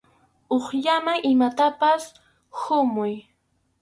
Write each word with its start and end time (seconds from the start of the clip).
Hukllaman 0.57 1.21
imatapas 1.31 2.03
huñuy. 2.59 3.13